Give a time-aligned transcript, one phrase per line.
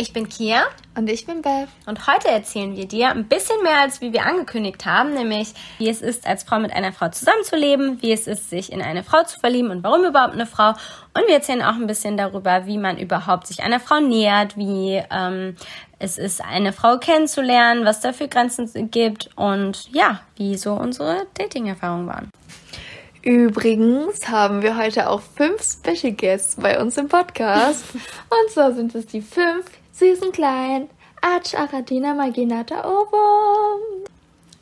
[0.00, 0.62] Ich bin Kia.
[0.96, 1.66] Und ich bin Beth.
[1.86, 5.48] Und heute erzählen wir dir ein bisschen mehr, als wie wir angekündigt haben, nämlich
[5.78, 9.02] wie es ist, als Frau mit einer Frau zusammenzuleben, wie es ist, sich in eine
[9.02, 10.68] Frau zu verlieben und warum überhaupt eine Frau.
[10.68, 15.02] Und wir erzählen auch ein bisschen darüber, wie man überhaupt sich einer Frau nähert, wie
[15.10, 15.56] ähm,
[15.98, 21.26] es ist, eine Frau kennenzulernen, was da für Grenzen gibt und ja, wie so unsere
[21.34, 22.30] Dating-Erfahrungen waren.
[23.22, 27.84] Übrigens haben wir heute auch fünf Special Guests bei uns im Podcast.
[27.94, 29.66] Und zwar sind es die fünf
[29.98, 30.88] süßen kleinen
[31.20, 34.04] Arch Aradina Maginata Oboum.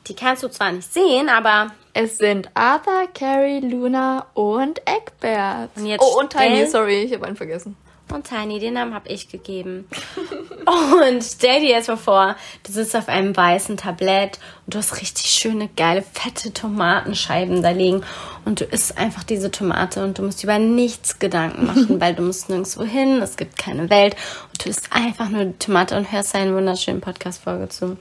[0.07, 5.71] Die kannst du zwar nicht sehen, aber es sind Arthur, Carrie, Luna und Egbert.
[5.77, 7.77] Und jetzt oh, und Tiny, sorry, ich habe einen vergessen.
[8.13, 9.89] Und Tiny, den Namen habe ich gegeben.
[10.67, 15.01] und stell dir jetzt mal vor, du sitzt auf einem weißen Tablett und du hast
[15.01, 18.05] richtig schöne, geile, fette Tomatenscheiben da liegen.
[18.45, 22.23] Und du isst einfach diese Tomate und du musst über nichts Gedanken machen, weil du
[22.23, 24.15] musst nirgendwo hin, es gibt keine Welt.
[24.53, 27.97] Und du isst einfach nur die Tomate und hörst einen wunderschönen Podcast-Folge zu.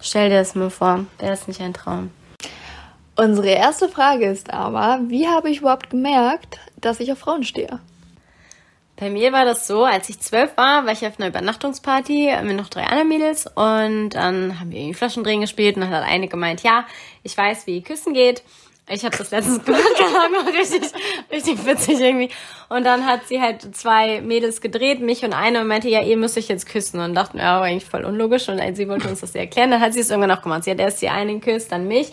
[0.00, 2.10] Stell dir das mal vor, wäre das nicht ein Traum?
[3.16, 7.80] Unsere erste Frage ist aber, wie habe ich überhaupt gemerkt, dass ich auf Frauen stehe?
[9.00, 12.54] Bei mir war das so, als ich zwölf war, war ich auf einer Übernachtungsparty mit
[12.54, 16.28] noch drei anderen Mädels und dann haben wir irgendwie Flaschendrehen gespielt und dann hat eine
[16.28, 16.84] gemeint, ja,
[17.22, 18.42] ich weiß, wie Küssen geht.
[18.90, 19.82] Ich habe das letztens gemacht,
[20.52, 20.82] richtig,
[21.30, 22.28] richtig witzig irgendwie.
[22.68, 26.18] Und dann hat sie halt zwei Mädels gedreht, mich und eine und meinte, ja, ihr
[26.18, 27.00] müsst euch jetzt küssen.
[27.00, 28.48] Und dachten, ja, aber eigentlich voll unlogisch.
[28.48, 29.70] Und sie wollte uns das erklären.
[29.70, 30.64] Dann hat sie es irgendwann auch gemacht.
[30.64, 32.10] Sie hat erst die einen geküsst, dann mich.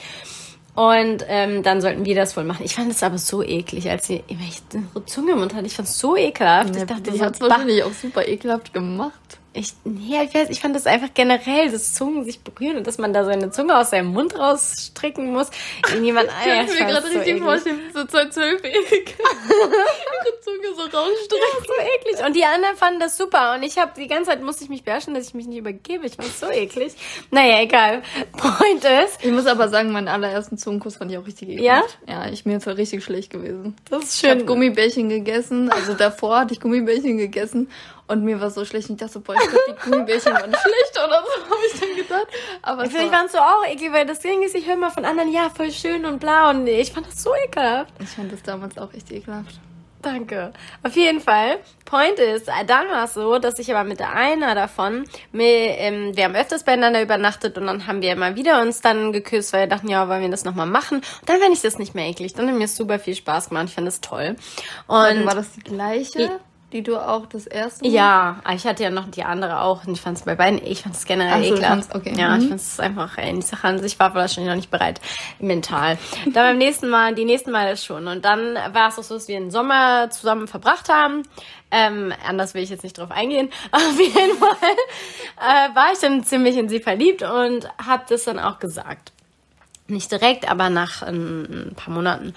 [0.77, 2.63] Und ähm, dann sollten wir das wohl machen.
[2.63, 5.65] Ich fand es aber so eklig, als sie immer ihre Zunge im Mund hatte.
[5.65, 6.75] Ich fand es so ekelhaft.
[6.75, 9.39] ich dachte, so, hat es wahrscheinlich auch super ekelhaft gemacht.
[9.57, 12.99] Ich, nee, ich, weiß, ich fand das einfach generell, dass Zungen sich berühren und dass
[12.99, 15.49] man da seine Zunge aus seinem Mund rausstrecken muss.
[15.89, 17.43] Irgendjemand, Ich Alter, kann mir gerade richtig eklig.
[17.43, 21.65] vorstellen, so zwei Zwölfjährige ihre Zunge so rausstrecken.
[21.65, 22.25] so eklig.
[22.25, 23.55] Und die anderen fanden das super.
[23.55, 26.05] Und ich habe die ganze Zeit musste ich mich beherrschen, dass ich mich nicht übergebe.
[26.05, 26.93] Ich fand es so eklig.
[27.31, 28.03] Naja, egal.
[28.33, 31.97] Point ist, Ich muss aber sagen, meinen allerersten Zungenkuss fand ich auch richtig ekelhaft.
[32.07, 32.25] Ja?
[32.25, 33.75] Ja, ich, mir halt richtig schlecht gewesen.
[33.89, 37.69] das ist Ich habe Gummibärchen gegessen, also davor hatte ich Gummibärchen gegessen
[38.07, 40.53] und mir war so schlecht und ich dachte so, boah, ich glaube, die Gummibärchen waren
[40.53, 42.27] schlecht oder so, habe ich dann gedacht.
[42.61, 44.91] Aber es Vielleicht war, fandst du auch eklig, weil das Ding ist, ich höre mal
[44.91, 46.49] von anderen, ja, voll schön und bla.
[46.49, 47.93] Und ich fand das so ekelhaft.
[47.99, 49.59] ich fand das damals auch richtig ekelhaft.
[50.01, 50.53] Danke.
[50.83, 51.57] Auf jeden Fall.
[51.83, 56.25] Point ist, dann war es so, dass ich aber mit einer davon, mir, ähm, wir
[56.25, 59.67] haben öfters beieinander übernachtet und dann haben wir immer wieder uns dann geküsst, weil wir
[59.67, 60.97] dachten, ja, wollen wir das nochmal machen?
[60.97, 62.33] Und dann fand ich das nicht mehr eklig.
[62.33, 63.65] Dann hat mir super viel Spaß gemacht.
[63.69, 64.35] Ich fand das toll.
[64.87, 66.39] Und Und war das die gleiche,
[66.73, 67.93] die du auch das erste Mal?
[67.93, 70.61] ja, aber ich hatte ja noch die andere auch und ich fand es bei beiden,
[70.65, 71.95] ich fand es generell so, ekelhaft.
[71.95, 72.13] okay.
[72.17, 72.41] Ja, Mhm.
[72.41, 74.99] ich fand es einfach, ey, die Sache an sich war wahrscheinlich noch nicht bereit,
[75.39, 75.97] mental.
[76.25, 78.07] Dann beim nächsten Mal, die nächsten Mal schon.
[78.07, 81.23] Und dann war es auch so, dass wir den Sommer zusammen verbracht haben.
[81.71, 83.49] Ähm, anders will ich jetzt nicht drauf eingehen.
[83.71, 84.57] Auf jeden Fall
[85.37, 89.11] äh, war ich dann ziemlich in sie verliebt und habe das dann auch gesagt.
[89.89, 92.33] Nicht direkt, aber nach ein, ein paar Monaten.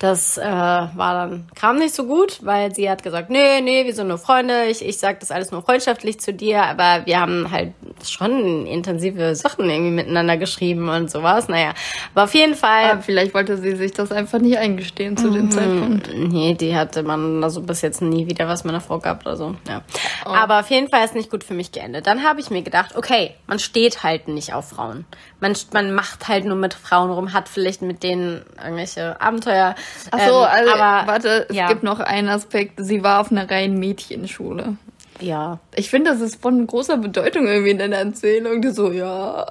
[0.00, 3.94] Das äh, war dann, kam nicht so gut, weil sie hat gesagt, nee, nee, wir
[3.94, 7.50] sind nur Freunde, ich, ich sag das alles nur freundschaftlich zu dir, aber wir haben
[7.50, 7.72] halt
[8.04, 11.48] schon intensive Sachen irgendwie miteinander geschrieben und sowas.
[11.48, 11.72] Naja,
[12.14, 12.90] aber auf jeden Fall.
[12.90, 16.10] Aber vielleicht wollte sie sich das einfach nicht eingestehen zu dem Zeitpunkt.
[16.14, 19.36] Nee, die hatte man also bis jetzt nie wieder was mit einer Frau gehabt oder
[19.36, 19.54] so.
[19.66, 19.82] Ja.
[20.24, 22.06] Aber auf jeden Fall ist nicht gut für mich geendet.
[22.06, 25.06] Dann habe ich mir gedacht, okay, man steht halt nicht auf Frauen.
[25.40, 29.74] Man, man macht halt nur mit Frauen rum, hat vielleicht mit denen irgendwelche Abenteuer.
[30.10, 31.68] Ach so, Ähm, also aber, warte, es ja.
[31.68, 32.74] gibt noch einen Aspekt.
[32.76, 34.76] Sie war auf einer reinen Mädchenschule.
[35.20, 35.58] Ja.
[35.76, 38.62] Ich finde, das ist von großer Bedeutung irgendwie in deiner Erzählung.
[38.62, 39.46] Die so, ja.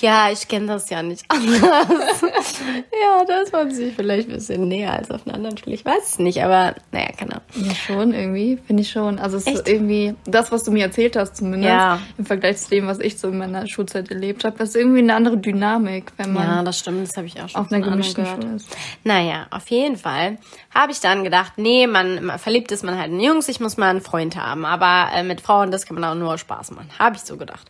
[0.00, 2.22] Ja, ich kenne das ja nicht anders.
[2.22, 5.74] ja, das war sich vielleicht ein bisschen näher als auf einer anderen Schule.
[5.74, 7.44] Ich weiß es nicht, aber naja, keine Ahnung.
[7.54, 9.18] Ja, schon irgendwie, finde ich schon.
[9.18, 9.68] Also es ist Echt?
[9.68, 12.00] irgendwie, das, was du mir erzählt hast zumindest, Ja.
[12.16, 15.14] im Vergleich zu dem, was ich so in meiner Schulzeit erlebt habe, ist irgendwie eine
[15.14, 18.24] andere Dynamik, wenn man Ja, das stimmt, das habe ich auch schon auf einer gemischten
[18.24, 18.42] gehört.
[18.42, 18.68] Schule ist.
[19.04, 20.38] Naja, auf jeden Fall
[20.74, 23.76] habe ich dann gedacht, nee, man, man verliebt ist man halt in Jungs, ich muss
[23.76, 24.64] mal einen Freund haben.
[24.64, 26.88] Aber äh, mit Frauen, das kann man auch nur Spaß machen.
[26.98, 27.66] Habe ich so gedacht.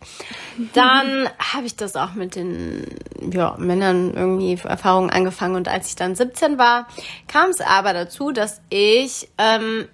[0.73, 2.85] Dann habe ich das auch mit den
[3.31, 5.55] ja, Männern irgendwie Erfahrungen angefangen.
[5.55, 6.87] Und als ich dann 17 war,
[7.27, 9.87] kam es aber dazu, dass ich ähm,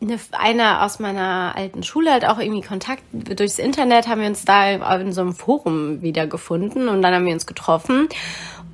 [0.00, 4.44] eine, eine aus meiner alten Schule halt auch irgendwie Kontakt durchs Internet haben wir uns
[4.44, 8.08] da in so einem Forum wiedergefunden und dann haben wir uns getroffen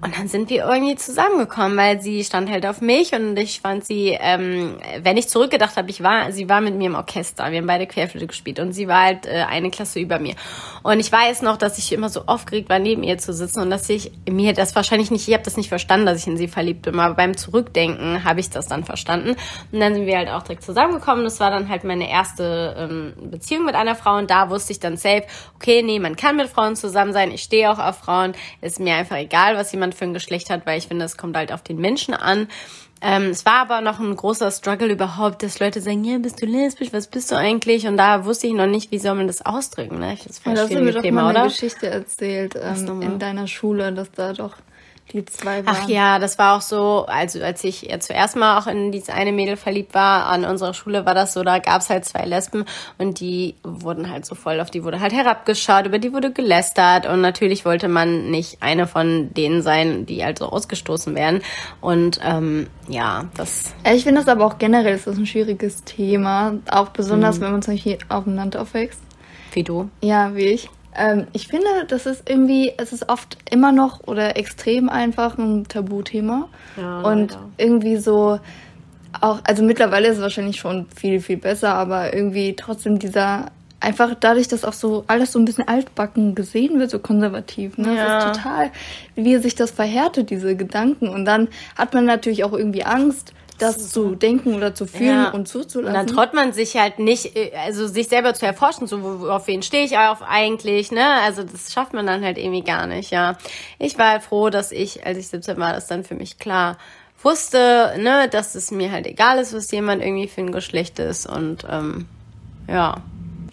[0.03, 3.85] und dann sind wir irgendwie zusammengekommen, weil sie stand halt auf mich und ich fand
[3.85, 7.51] sie, ähm, wenn ich zurückgedacht habe, ich war, sie war mit mir im Orchester.
[7.51, 10.35] Wir haben beide Querflöte gespielt und sie war halt äh, eine Klasse über mir.
[10.83, 13.69] Und ich weiß noch, dass ich immer so aufgeregt war, neben ihr zu sitzen und
[13.69, 16.49] dass ich mir das wahrscheinlich nicht, ich habe das nicht verstanden, dass ich in sie
[16.49, 19.37] verliebt bin, aber beim Zurückdenken habe ich das dann verstanden.
[19.71, 21.25] Und dann sind wir halt auch direkt zusammengekommen.
[21.25, 24.81] Das war dann halt meine erste ähm, Beziehung mit einer Frau und da wusste ich
[24.81, 25.25] dann safe,
[25.57, 27.31] okay, nee, man kann mit Frauen zusammen sein.
[27.33, 28.33] Ich stehe auch auf Frauen.
[28.63, 31.17] Ist mir einfach egal, was jemand jemand für ein Geschlecht hat, weil ich finde, es
[31.17, 32.49] kommt halt auf den Menschen an.
[33.03, 36.47] Ähm, es war aber noch ein großer Struggle überhaupt, dass Leute sagen, ja, bist du
[36.47, 37.87] lesbisch, was bist du eigentlich?
[37.87, 39.99] Und da wusste ich noch nicht, wie soll man das ausdrücken.
[39.99, 40.17] Ne?
[40.17, 41.49] Das ist voll ja, das hast du mir doch Thema, mal eine oder?
[41.49, 44.57] Geschichte erzählt ähm, in deiner Schule, dass da doch
[45.13, 45.77] die zwei waren.
[45.79, 49.11] Ach ja, das war auch so, also als ich ja zuerst mal auch in dieses
[49.11, 52.25] eine Mädel verliebt war, an unserer Schule war das so, da gab es halt zwei
[52.25, 52.65] Lesben
[52.99, 57.07] und die wurden halt so voll, auf die wurde halt herabgeschaut, über die wurde gelästert
[57.07, 61.43] und natürlich wollte man nicht eine von denen sein, die halt so ausgestoßen werden
[61.81, 63.75] und ähm, ja, das...
[63.93, 67.43] Ich finde das aber auch generell ist das ein schwieriges Thema, auch besonders, mhm.
[67.43, 69.01] wenn man zum Beispiel aufeinander aufwächst.
[69.53, 69.91] Wie du?
[70.01, 70.71] Ja, wie ich.
[70.97, 75.65] Ähm, ich finde, das ist irgendwie, es ist oft immer noch oder extrem einfach ein
[75.69, 76.49] Tabuthema.
[76.77, 77.49] Ja, und leider.
[77.59, 78.41] irgendwie so
[79.21, 83.47] auch, also mittlerweile ist es wahrscheinlich schon viel, viel besser, aber irgendwie trotzdem dieser,
[83.81, 87.97] einfach dadurch, dass auch so alles so ein bisschen altbacken gesehen wird, so konservativ, ne?
[87.97, 88.05] Ja.
[88.05, 88.71] Das ist total,
[89.17, 91.09] wie sich das verhärtet, diese Gedanken.
[91.09, 95.31] Und dann hat man natürlich auch irgendwie Angst, das zu denken oder zu fühlen ja.
[95.31, 95.87] und zuzulassen.
[95.87, 98.97] Und dann traut man sich halt nicht, äh, also sich selber zu erforschen, so
[99.31, 101.07] auf wen stehe ich auf eigentlich, ne?
[101.25, 103.37] Also das schafft man dann halt irgendwie gar nicht, ja.
[103.79, 106.77] Ich war halt froh, dass ich, als ich 17 war, das dann für mich klar
[107.23, 111.27] wusste, ne, dass es mir halt egal ist, was jemand irgendwie für ein Geschlecht ist
[111.27, 112.07] und ähm,
[112.69, 113.03] ja.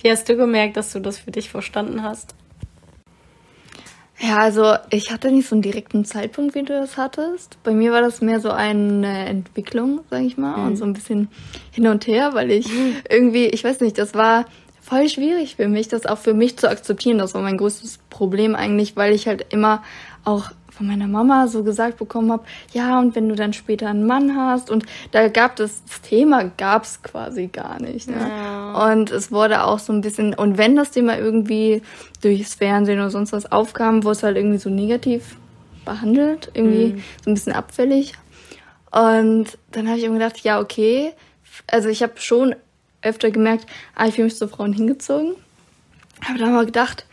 [0.01, 2.35] Wie hast du gemerkt, dass du das für dich verstanden hast?
[4.19, 7.61] Ja, also ich hatte nicht so einen direkten Zeitpunkt, wie du das hattest.
[7.63, 10.67] Bei mir war das mehr so eine Entwicklung, sag ich mal, mhm.
[10.67, 11.29] und so ein bisschen
[11.71, 12.67] hin und her, weil ich
[13.09, 14.45] irgendwie, ich weiß nicht, das war
[14.81, 17.19] voll schwierig für mich, das auch für mich zu akzeptieren.
[17.19, 19.83] Das war mein größtes Problem eigentlich, weil ich halt immer
[20.23, 24.05] auch von meiner Mama so gesagt bekommen habe, ja, und wenn du dann später einen
[24.05, 28.07] Mann hast und da gab das, das Thema gab es quasi gar nicht.
[28.07, 28.15] Ne?
[28.19, 28.91] Ja.
[28.91, 31.81] Und es wurde auch so ein bisschen, und wenn das Thema irgendwie
[32.21, 35.35] durchs Fernsehen oder sonst was aufkam, wurde es halt irgendwie so negativ
[35.83, 37.03] behandelt, irgendwie mhm.
[37.23, 38.13] so ein bisschen abfällig.
[38.91, 41.13] Und dann habe ich irgendwie gedacht, ja, okay.
[41.65, 42.55] Also ich habe schon
[43.01, 43.65] öfter gemerkt,
[43.95, 45.35] ah, ich fühle mich zu Frauen hingezogen.
[46.23, 47.06] Habe dann mal gedacht,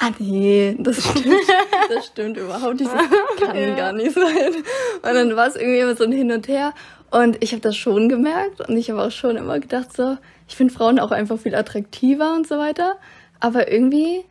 [0.00, 1.36] ah nee, das stimmt,
[1.88, 3.74] das stimmt überhaupt nicht, das kann ja.
[3.76, 4.54] gar nicht sein.
[5.02, 6.74] Und dann war es irgendwie immer so ein Hin und Her.
[7.10, 8.66] Und ich habe das schon gemerkt.
[8.68, 10.16] Und ich habe auch schon immer gedacht so,
[10.48, 12.96] ich finde Frauen auch einfach viel attraktiver und so weiter,
[13.40, 14.24] aber irgendwie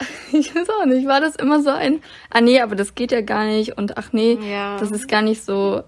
[0.32, 2.00] ich weiß auch nicht, war das immer so ein,
[2.30, 3.76] ah nee, aber das geht ja gar nicht.
[3.76, 4.78] Und ach nee, ja.
[4.78, 5.82] das ist gar nicht so,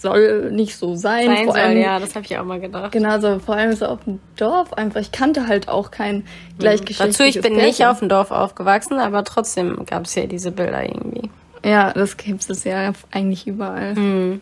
[0.00, 1.26] soll nicht so sein.
[1.26, 2.92] sein vor allem, soll, ja, das habe ich auch mal gedacht.
[2.92, 5.00] Genau, so vor allem so auf dem Dorf einfach.
[5.00, 6.24] Ich kannte halt auch kein mhm.
[6.58, 7.66] gleichgeschlechtliches Dazu, ich bin Pärchen.
[7.66, 11.30] nicht auf dem Dorf aufgewachsen, aber trotzdem gab es ja diese Bilder irgendwie.
[11.64, 13.94] Ja, das gibt es ja eigentlich überall.
[13.94, 14.40] Mhm.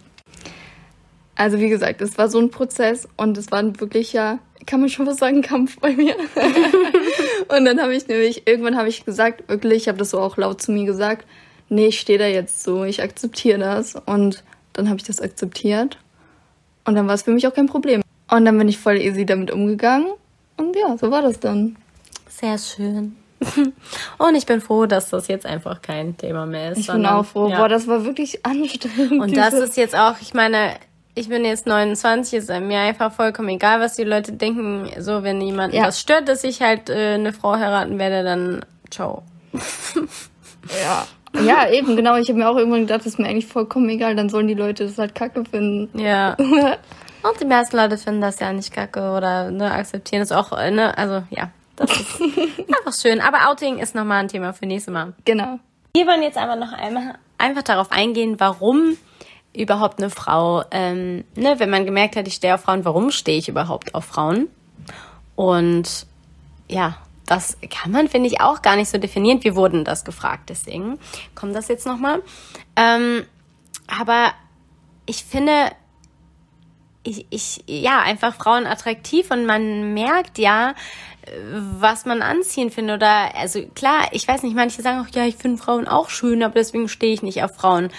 [1.34, 4.88] Also wie gesagt, es war so ein Prozess und es war ein wirklicher, kann man
[4.88, 6.16] schon was sagen, Kampf bei mir.
[7.48, 10.36] und dann habe ich nämlich, irgendwann habe ich gesagt, wirklich, ich habe das so auch
[10.38, 11.26] laut zu mir gesagt,
[11.68, 14.44] nee, ich stehe da jetzt so, ich akzeptiere das und
[14.76, 15.98] dann habe ich das akzeptiert.
[16.84, 18.02] Und dann war es für mich auch kein Problem.
[18.30, 20.08] Und dann bin ich voll easy damit umgegangen.
[20.56, 21.76] Und ja, so war das dann.
[22.28, 23.16] Sehr schön.
[24.18, 26.78] Und ich bin froh, dass das jetzt einfach kein Thema mehr ist.
[26.78, 27.48] Ich bin auch froh.
[27.48, 27.58] Ja.
[27.58, 29.20] Boah, das war wirklich anstrengend.
[29.20, 30.74] Und das ist jetzt auch, ich meine,
[31.14, 34.90] ich bin jetzt 29, ist mir einfach vollkommen egal, was die Leute denken.
[34.98, 35.84] So, wenn jemand ja.
[35.84, 39.22] was stört, dass ich halt äh, eine Frau heiraten werde, dann ciao.
[40.82, 41.06] ja.
[41.44, 42.16] Ja, eben, genau.
[42.16, 44.54] Ich habe mir auch irgendwann gedacht, das ist mir eigentlich vollkommen egal, dann sollen die
[44.54, 45.98] Leute das halt kacke finden.
[45.98, 46.34] Ja.
[47.22, 50.96] Und die meisten Leute finden das ja nicht kacke oder ne, akzeptieren es auch, ne?
[50.96, 52.20] Also ja, das ist
[52.68, 53.20] einfach schön.
[53.20, 55.12] Aber Outing ist nochmal ein Thema für nächstes Mal.
[55.24, 55.58] Genau.
[55.94, 58.96] Wir wollen jetzt aber noch einmal einfach darauf eingehen, warum
[59.54, 63.38] überhaupt eine Frau, ähm, ne, wenn man gemerkt hat, ich stehe auf Frauen, warum stehe
[63.38, 64.48] ich überhaupt auf Frauen?
[65.34, 66.06] Und
[66.68, 69.42] ja, das kann man, finde ich, auch gar nicht so definieren.
[69.42, 70.98] Wir wurden das gefragt, deswegen
[71.34, 72.22] kommt das jetzt nochmal.
[72.76, 73.24] Ähm,
[73.88, 74.32] aber
[75.06, 75.70] ich finde,
[77.02, 80.74] ich, ich, ja, einfach Frauen attraktiv und man merkt ja,
[81.52, 85.36] was man anziehen findet oder, also klar, ich weiß nicht, manche sagen auch, ja, ich
[85.36, 87.90] finde Frauen auch schön, aber deswegen stehe ich nicht auf Frauen.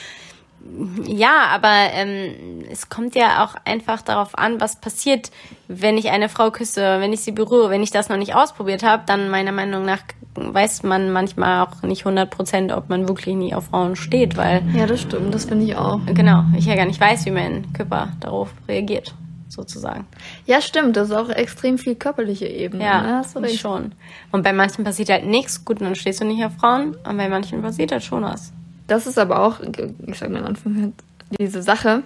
[1.06, 5.32] Ja, aber ähm, es kommt ja auch einfach darauf an, was passiert,
[5.68, 7.70] wenn ich eine Frau küsse, wenn ich sie berühre.
[7.70, 10.02] Wenn ich das noch nicht ausprobiert habe, dann meiner Meinung nach
[10.38, 14.62] weiß man manchmal auch nicht 100 Prozent, ob man wirklich nie auf Frauen steht, weil.
[14.74, 16.00] Ja, das stimmt, das finde ich auch.
[16.06, 19.16] Genau, ich ja gar nicht weiß, wie mein Körper darauf reagiert,
[19.48, 20.06] sozusagen.
[20.46, 22.84] Ja, stimmt, das ist auch extrem viel körperliche Ebene.
[22.84, 23.16] Ja, ne?
[23.16, 23.94] Hast du schon.
[24.32, 27.30] Und bei manchen passiert halt nichts, gut, dann stehst du nicht auf Frauen, und bei
[27.30, 28.54] manchen passiert halt schon was.
[28.88, 30.94] Das ist aber auch, ich sag mal in Anführungszeichen,
[31.40, 32.04] diese Sache,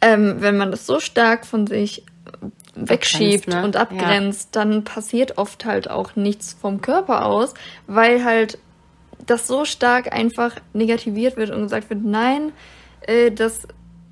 [0.00, 2.04] ähm, wenn man das so stark von sich
[2.74, 3.64] wegschiebt ne?
[3.64, 7.54] und abgrenzt, dann passiert oft halt auch nichts vom Körper aus,
[7.86, 8.58] weil halt
[9.24, 12.52] das so stark einfach negativiert wird und gesagt wird, nein,
[13.00, 13.66] äh, das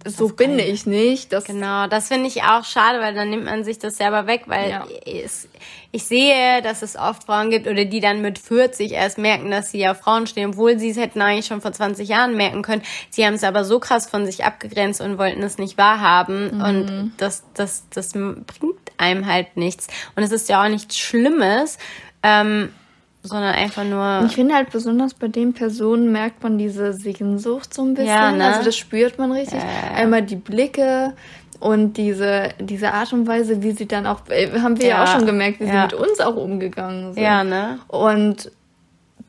[0.04, 1.32] so bin ich nicht.
[1.32, 4.42] Das Genau, das finde ich auch schade, weil dann nimmt man sich das selber weg,
[4.46, 4.86] weil Ja.
[5.06, 5.48] es,
[5.92, 9.70] ich sehe, dass es oft Frauen gibt oder die dann mit 40 erst merken, dass
[9.70, 12.82] sie auf Frauen stehen, obwohl sie es hätten eigentlich schon vor 20 Jahren merken können.
[13.10, 17.12] Sie haben es aber so krass von sich abgegrenzt und wollten es nicht wahrhaben und
[17.16, 19.86] das, das, das bringt einem halt nichts.
[20.16, 21.78] Und es ist ja auch nichts Schlimmes,
[22.22, 22.72] ähm,
[23.24, 24.26] sondern einfach nur...
[24.26, 28.08] Ich finde halt besonders bei den Personen merkt man diese Sehnsucht so ein bisschen.
[28.08, 28.46] Ja, ne?
[28.46, 29.60] Also das spürt man richtig.
[29.94, 31.14] Einmal die Blicke
[31.58, 35.04] und diese, diese Art und Weise, wie sie dann auch, äh, haben wir ja, Ja,
[35.04, 35.84] auch schon gemerkt, wie sie ja.
[35.84, 37.22] mit uns auch umgegangen sind.
[37.22, 37.78] Ja, ne?
[37.88, 38.52] Und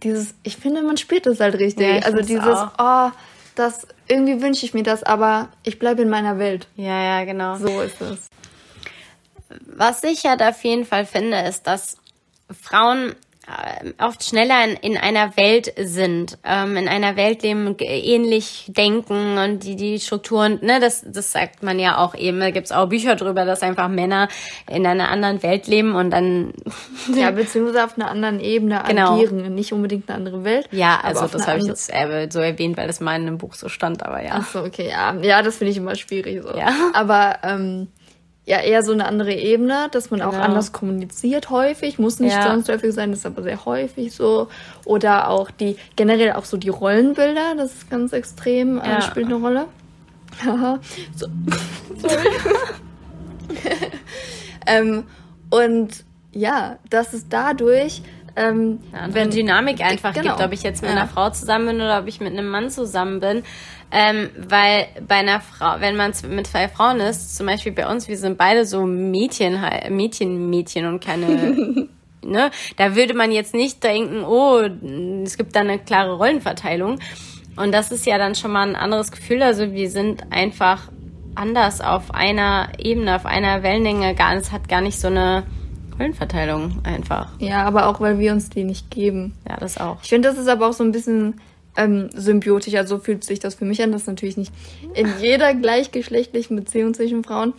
[0.03, 1.87] dieses, ich finde, man spürt das halt richtig.
[1.87, 2.71] Ja, also dieses, auch.
[2.77, 3.11] oh,
[3.55, 6.67] das, irgendwie wünsche ich mir das, aber ich bleibe in meiner Welt.
[6.75, 7.55] Ja, ja, genau.
[7.55, 8.27] So ist es.
[9.67, 11.97] Was ich halt auf jeden Fall finde, ist, dass
[12.61, 13.15] Frauen äh,
[13.99, 17.51] oft schneller in, in einer Welt sind, ähm, in einer Welt g-
[17.85, 22.49] ähnlich denken und die, die Strukturen, ne, das, das sagt man ja auch eben, da
[22.49, 24.29] gibt's auch Bücher drüber, dass einfach Männer
[24.69, 26.53] in einer anderen Welt leben und dann,
[27.15, 29.13] Ja, beziehungsweise auf einer anderen Ebene Genau.
[29.13, 29.53] agieren.
[29.53, 30.67] Nicht unbedingt eine andere Welt.
[30.71, 33.53] ja, also das habe ich jetzt äh, so erwähnt, weil das mal in einem Buch
[33.53, 34.31] so stand, aber ja.
[34.39, 35.13] Ach so, okay, ja.
[35.21, 36.57] Ja, das finde ich immer schwierig so.
[36.57, 36.69] Ja.
[36.93, 37.87] Aber ähm,
[38.47, 40.43] ja, eher so eine andere Ebene, dass man auch Genau.
[40.43, 41.97] anders kommuniziert häufig.
[41.97, 42.41] Muss nicht Ja.
[42.41, 44.47] zwangsläufig sein, ist aber sehr häufig so.
[44.85, 49.01] Oder auch die, generell auch so die Rollenbilder, das ist ganz extrem, äh, Ja.
[49.01, 49.65] spielt eine Rolle.
[50.45, 50.79] Haha.
[51.15, 51.27] so.
[51.97, 52.27] Sorry.
[54.67, 55.03] ähm,
[55.49, 58.01] und ja, dass es dadurch,
[58.35, 60.35] ähm, eine andere Dynamik einfach genau.
[60.35, 60.97] gibt, ob ich jetzt mit Ja.
[60.97, 63.43] einer Frau zusammen bin oder ob ich mit einem Mann zusammen bin.
[63.91, 68.07] Ähm, weil bei einer Frau, wenn man mit zwei Frauen ist, zum Beispiel bei uns,
[68.07, 69.57] wir sind beide so Mädchen,
[69.89, 71.87] Mädchen, Mädchen und keine,
[72.23, 72.51] ne?
[72.77, 74.59] Da würde man jetzt nicht denken, oh,
[75.23, 76.99] es gibt da eine klare Rollenverteilung.
[77.55, 79.41] Und das ist ja dann schon mal ein anderes Gefühl.
[79.41, 80.89] Also wir sind einfach
[81.35, 84.13] anders auf einer Ebene, auf einer Wellenlänge.
[84.15, 85.43] Gar, es hat gar nicht so eine
[85.99, 87.29] Rollenverteilung einfach.
[87.39, 89.33] ja, aber auch weil wir uns die nicht geben.
[89.47, 89.97] Ja, das auch.
[90.03, 91.39] Ich finde, das ist aber auch so ein bisschen
[91.77, 92.73] ähm, symbiotisch.
[92.75, 93.91] Also so fühlt sich das für mich an.
[93.91, 94.51] Das ist natürlich nicht
[94.93, 97.53] in jeder gleichgeschlechtlichen Beziehung zwischen Frauen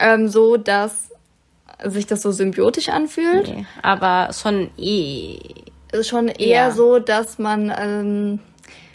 [0.00, 1.10] ähm, so, dass
[1.84, 3.48] sich das so symbiotisch anfühlt.
[3.48, 5.38] Nee, aber schon eh.
[5.92, 6.70] Es ist schon eher Ja.
[6.70, 8.38] so, dass man, ähm,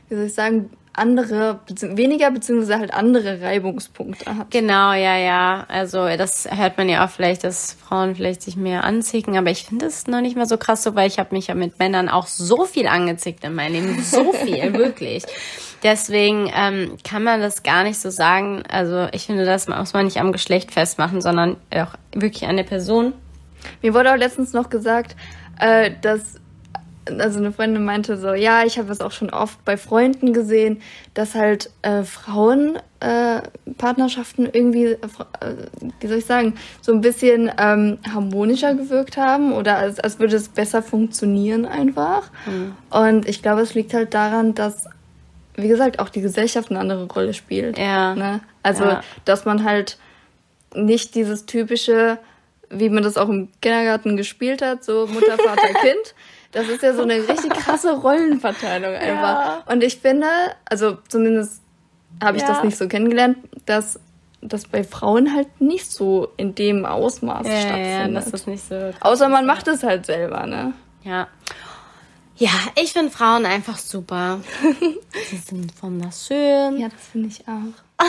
[0.10, 4.52] wie soll ich sagen, andere, weniger beziehungsweise halt andere Reibungspunkte hat.
[4.52, 5.66] Genau, ja, ja.
[5.68, 9.66] Also das hört man ja auch vielleicht, dass Frauen vielleicht sich mehr anzicken, aber ich
[9.66, 12.10] finde es noch nicht mal so krass so, weil ich habe mich ja mit Männern
[12.10, 14.04] auch so viel angezickt in meinem Leben.
[14.04, 15.24] So viel, wirklich.
[15.82, 18.64] Deswegen ähm, kann man das gar nicht so sagen.
[18.70, 22.64] Also ich finde, das muss man nicht am Geschlecht festmachen, sondern auch wirklich an der
[22.64, 23.14] Person.
[23.82, 25.16] Mir wurde auch letztens noch gesagt,
[25.60, 26.40] äh, dass
[27.20, 30.82] also eine Freundin meinte so, ja, ich habe es auch schon oft bei Freunden gesehen,
[31.14, 33.42] dass halt äh, Frauen äh,
[34.54, 35.56] irgendwie, äh, äh,
[36.00, 40.36] wie soll ich sagen, so ein bisschen ähm, harmonischer gewirkt haben oder als, als würde
[40.36, 42.32] es besser funktionieren einfach.
[42.90, 44.86] Und ich glaube, es liegt halt daran, dass,
[45.56, 47.78] wie gesagt, auch die Gesellschaft eine andere Rolle spielt.
[47.78, 48.16] Ja.
[48.16, 48.40] Ne?
[48.64, 49.04] Also, Ja.
[49.26, 49.98] dass man halt
[50.74, 52.18] nicht dieses typische,
[52.70, 56.16] wie man das auch im Kindergarten gespielt hat, so Mutter, Vater, Kind.
[56.54, 59.66] Das ist ja so eine richtig krasse Rollenverteilung einfach.
[59.68, 60.28] Und ich finde,
[60.66, 61.62] also zumindest
[62.24, 62.50] habe ich Ja.
[62.50, 64.00] das nicht so kennengelernt, dass
[64.42, 68.26] das bei Frauen halt nicht so in dem Ausmaß Ja, ja, stattfindet.
[68.26, 68.92] das ist nicht so.
[69.00, 70.74] Außer man macht es halt selber, ne?
[71.04, 71.28] Ja.
[72.36, 72.50] Ja,
[72.82, 74.40] ich finde Frauen einfach super.
[75.30, 76.78] Sie sind wunderschön.
[76.80, 78.04] Ja, das finde ich auch.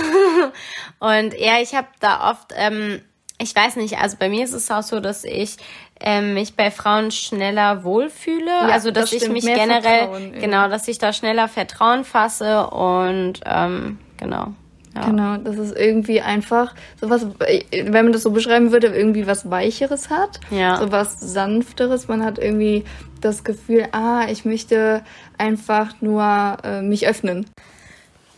[1.15, 3.01] Und ja, ich habe da oft, ähm,
[3.39, 5.57] ich weiß nicht, also bei mir ist es auch so, dass ich
[6.01, 8.53] ähm, mich bei Frauen schneller wohlfühle.
[8.61, 13.41] also dass das ich mich generell, Vertrauen genau, dass ich da schneller Vertrauen fasse und
[13.45, 14.49] ähm, genau.
[14.95, 15.07] Ja.
[15.07, 17.27] Genau, das ist irgendwie einfach sowas,
[17.73, 20.39] wenn man das so beschreiben würde, irgendwie was Weicheres hat.
[20.51, 20.77] Ja.
[20.77, 22.07] So was Sanfteres.
[22.07, 22.85] Man hat irgendwie
[23.21, 25.03] das Gefühl, ah, ich möchte
[25.37, 27.47] einfach nur äh, mich öffnen.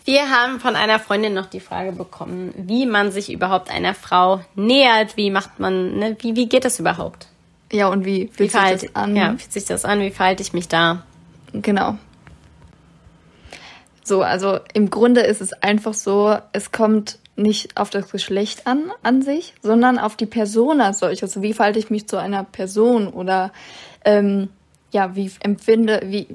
[0.07, 4.41] Wir haben von einer Freundin noch die Frage bekommen, wie man sich überhaupt einer Frau
[4.55, 5.19] nähert.
[5.19, 7.27] Wie macht man, ne, wie, wie geht das überhaupt?
[7.73, 9.17] Ja, und wie fühlt Wie sich das an?
[9.17, 10.01] Ja, wie fühlt sich das an?
[10.01, 11.05] Wie verhalte ich mich da?
[11.53, 11.97] Genau.
[14.05, 18.93] So, also im Grunde ist es einfach so, es kommt nicht auf das Geschlecht an,
[19.03, 21.31] an sich, sondern auf die Person als solches.
[21.31, 23.53] Also wie verhalte ich mich zu einer Person oder
[24.05, 24.49] ähm,
[24.93, 26.29] ja, wie empfinde, wie,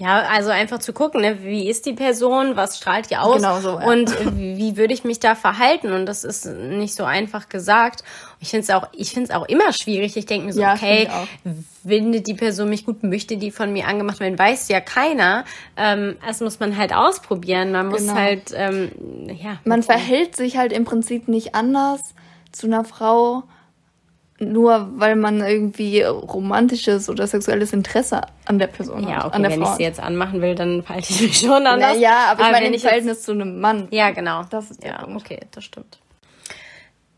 [0.00, 1.42] Ja, also einfach zu gucken, ne?
[1.42, 3.86] wie ist die Person, was strahlt die aus Genau so, ja.
[3.86, 8.02] und wie wie würde ich mich da verhalten und das ist nicht so einfach gesagt.
[8.40, 10.16] Ich finde es auch, ich finde es auch immer schwierig.
[10.16, 11.08] Ich denke mir so, Ja, okay,
[11.86, 15.44] findet die Person mich gut, möchte die von mir angemacht werden, weiß ja keiner.
[15.76, 17.72] Ähm, das muss man halt ausprobieren.
[17.72, 18.14] Man muss Genau.
[18.14, 18.90] halt, ähm,
[19.42, 19.58] ja.
[19.64, 22.00] man verhält sich halt im Prinzip nicht anders
[22.52, 23.42] zu einer Frau,
[24.40, 29.42] nur weil man irgendwie romantisches oder sexuelles Interesse an der Person ja, hat, okay, an
[29.42, 29.76] der wenn ich Frau.
[29.76, 31.94] sie jetzt anmachen will, dann verhalte ich mich schon anders.
[31.94, 33.88] naja, aber ich meine im ich Verhältnis zu einem Mann.
[33.90, 34.44] Ja, genau.
[34.48, 35.20] Das ist der ja, Punkt.
[35.22, 35.98] okay, das stimmt.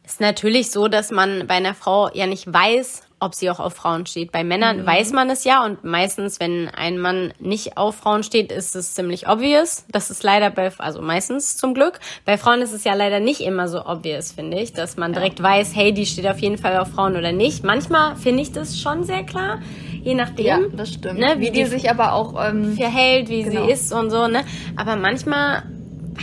[0.04, 3.74] Ist natürlich so, dass man bei einer Frau ja nicht weiß, ob sie auch auf
[3.74, 4.32] Frauen steht.
[4.32, 4.86] Bei Männern Mhm.
[4.86, 8.94] weiß man es ja und meistens, wenn ein Mann nicht auf Frauen steht, ist es
[8.94, 9.84] ziemlich obvious.
[9.90, 12.00] Das ist leider bei, also meistens zum Glück.
[12.24, 15.42] Bei Frauen ist es ja leider nicht immer so obvious, finde ich, dass man direkt
[15.42, 17.64] weiß, hey, die steht auf jeden Fall auf Frauen oder nicht.
[17.64, 19.60] Manchmal finde ich das schon sehr klar,
[20.02, 20.46] je nachdem.
[20.46, 21.18] Ja, das stimmt.
[21.20, 23.66] Ne, wie, wie die die sich aber auch ähm, verhält, wie Genau.
[23.66, 24.44] sie ist und so, ne?
[24.76, 25.62] Aber manchmal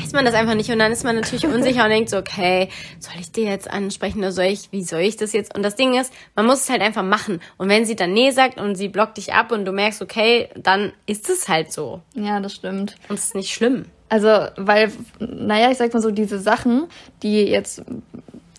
[0.10, 2.70] weiß man das einfach nicht und dann ist man natürlich unsicher und denkt so, okay,
[3.00, 5.56] soll ich dir jetzt ansprechen oder soll ich, wie soll ich das jetzt?
[5.56, 7.40] Und das Ding ist, man muss es halt einfach machen.
[7.58, 10.50] Und wenn sie dann nee sagt und sie blockt dich ab und du merkst, okay,
[10.56, 12.02] dann ist es halt so.
[12.16, 12.96] ja, das stimmt.
[13.08, 13.86] Und es ist nicht schlimm.
[14.10, 16.88] Also, weil, naja, ich sag mal so, diese Sachen,
[17.22, 17.84] die jetzt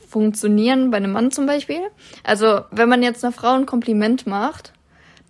[0.09, 1.81] funktionieren bei einem Mann zum Beispiel.
[2.23, 4.73] Also, wenn man jetzt einer Frau ein Kompliment macht,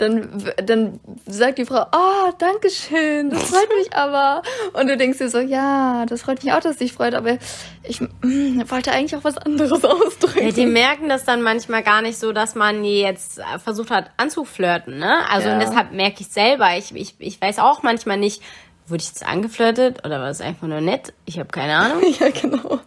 [0.00, 4.42] dann, dann sagt die Frau, oh, danke schön, das freut mich aber.
[4.72, 7.38] Und du denkst dir so, ja, das freut mich auch, dass dich freut, aber
[7.82, 10.46] ich mm, wollte eigentlich auch was anderes ausdrücken.
[10.46, 14.98] Ja, die merken das dann manchmal gar nicht so, dass man jetzt versucht hat anzuflirten,
[14.98, 15.28] ne?
[15.30, 15.54] Also Ja.
[15.54, 18.42] und deshalb merke ich selber, ich, ich, ich weiß auch manchmal nicht,
[18.90, 21.12] wurde ich jetzt angeflirtet oder war es einfach nur nett?
[21.26, 22.02] Ich habe keine Ahnung.
[22.20, 22.80] ja, genau.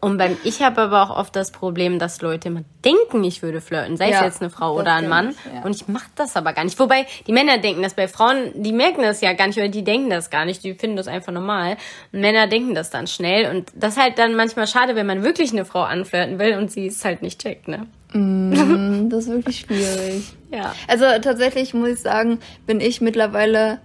[0.00, 3.60] Und beim ich habe aber auch oft das Problem, dass Leute immer denken, ich würde
[3.60, 5.30] flirten, sei es Ja, jetzt eine Frau oder ein Mann.
[5.30, 5.62] ich, ja.
[5.64, 6.78] Und ich mache das aber gar nicht.
[6.78, 9.82] Wobei die Männer denken das bei Frauen, die merken das ja gar nicht oder die
[9.82, 11.76] denken das gar nicht, die finden das einfach normal.
[12.12, 15.24] Und Männer denken das dann schnell und das ist halt dann manchmal schade, wenn man
[15.24, 17.86] wirklich eine Frau anflirten will und sie es halt nicht checkt, ne?
[18.12, 20.32] Mm, Das ist wirklich schwierig.
[20.52, 20.72] Ja.
[20.86, 23.80] Also tatsächlich muss ich sagen, bin ich mittlerweile,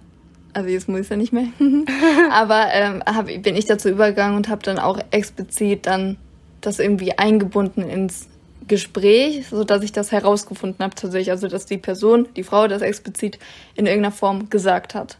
[0.52, 1.48] also jetzt muss ich ja nicht mehr,
[2.30, 6.16] aber ähm, hab, bin ich dazu übergegangen und habe dann auch explizit dann
[6.60, 8.28] das irgendwie eingebunden ins
[8.68, 12.82] Gespräch, so dass ich das herausgefunden habe tatsächlich, also dass die Person, die Frau das
[12.82, 13.38] explizit
[13.74, 15.18] in irgendeiner Form gesagt hat.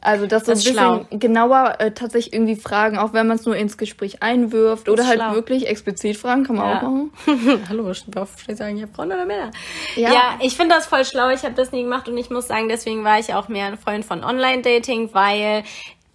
[0.00, 1.18] Also das so Das ein ist bisschen schlau.
[1.18, 5.20] genauer äh, tatsächlich irgendwie fragen, auch wenn man es nur ins Gespräch einwirft oder halt
[5.20, 5.34] schlau.
[5.34, 6.78] wirklich explizit fragen, kann man Ja.
[6.78, 7.12] auch machen.
[7.68, 9.50] Hallo, warum steht sagen, hier Frauen oder Männer?
[9.94, 10.12] Ja.
[10.12, 11.30] Ja, ich finde das voll schlau.
[11.30, 13.78] Ich habe das nie gemacht und ich muss sagen, deswegen war ich auch mehr ein
[13.78, 15.64] Freund von Online-Dating, weil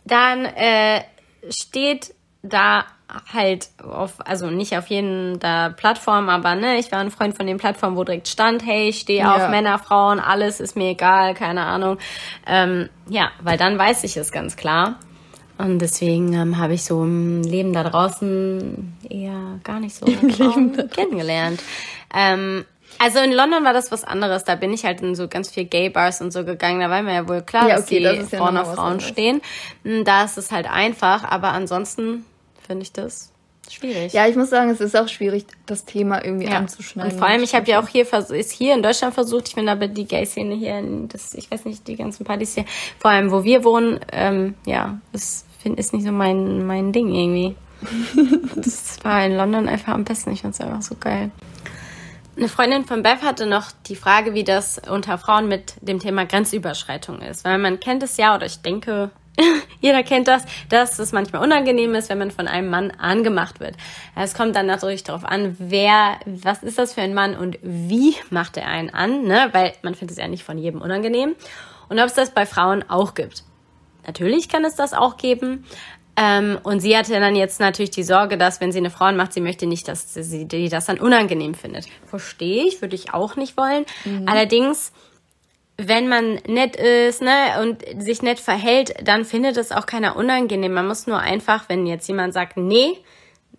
[0.05, 1.01] dann äh,
[1.49, 2.85] steht da
[3.33, 7.47] halt auf, also nicht auf jeden der Plattform, aber ne, ich war ein Freund von
[7.47, 9.35] den Plattformen, wo direkt stand, hey, ich stehe Ja.
[9.35, 11.97] auf Männer, Frauen, alles ist mir egal, keine Ahnung.
[12.47, 14.95] Ähm, ja, weil dann weiß ich es ganz klar.
[15.57, 20.05] Und deswegen ähm, habe ich so im Leben da draußen eher gar nicht so
[20.95, 21.61] kennengelernt.
[22.13, 22.65] Ähm,
[22.99, 24.43] also in London war das was anderes.
[24.43, 26.79] Da bin ich halt in so ganz viel Gay-Bars und so gegangen.
[26.81, 28.67] Da war mir ja wohl klar, Ja, dass okay, die das ja Frauen nochmal auf
[28.69, 29.41] was Frauen stehen.
[29.83, 31.23] Hm, Da ist es halt einfach.
[31.23, 32.25] Aber ansonsten
[32.71, 33.31] finde ich das
[33.69, 34.13] schwierig.
[34.13, 36.57] Ja, ich muss sagen, es ist auch schwierig, das Thema irgendwie Ja.
[36.57, 37.11] anzuschneiden.
[37.13, 39.71] Und vor allem, ich habe ja auch hier ist hier in Deutschland versucht, ich finde
[39.71, 42.65] aber die Gay-Szene hier, in- das, ich weiß nicht, die ganzen Partys hier,
[42.99, 47.13] vor allem wo wir wohnen, ähm, ja, das find, ist nicht so mein, mein Ding
[47.13, 47.55] irgendwie.
[48.55, 51.31] das war in London einfach am besten, ich fand es einfach so geil.
[52.37, 56.25] Eine Freundin von Bev hatte noch die Frage, wie das unter Frauen mit dem Thema
[56.25, 57.43] Grenzüberschreitung ist.
[57.43, 59.11] Weil man kennt es ja, oder ich denke,
[59.81, 63.75] jeder kennt das, dass es manchmal unangenehm ist, wenn man von einem Mann angemacht wird.
[64.15, 68.15] Es kommt dann natürlich darauf an, wer, was ist das für ein Mann und wie
[68.29, 69.49] macht er einen an, ne?
[69.51, 71.35] Weil man findet es ja nicht von jedem unangenehm.
[71.89, 73.43] Und ob es das bei Frauen auch gibt.
[74.07, 75.65] Natürlich kann es das auch geben.
[76.17, 79.33] Ähm, und sie hatte dann jetzt natürlich die Sorge, dass wenn sie eine Frau macht,
[79.33, 81.87] sie möchte nicht, dass sie die das dann unangenehm findet.
[82.05, 83.85] Verstehe ich, würde ich auch nicht wollen.
[84.25, 84.91] Allerdings,
[85.87, 90.73] wenn man nett ist ne, und sich nett verhält, dann findet es auch keiner unangenehm.
[90.73, 92.97] Man muss nur einfach, wenn jetzt jemand sagt, nee,